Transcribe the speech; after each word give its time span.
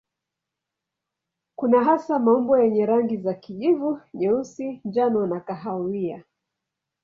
Kuna 1.55 1.83
hasa 1.83 2.19
maumbo 2.19 2.57
yenye 2.59 2.85
rangi 2.85 3.17
za 3.17 3.33
kijivu, 3.33 3.99
nyeusi, 4.13 4.81
njano 4.85 5.27
na 5.27 5.39
kahawia. 5.39 6.23